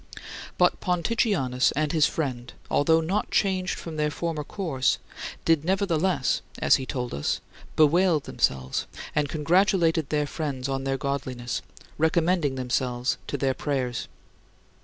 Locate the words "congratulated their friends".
9.29-10.67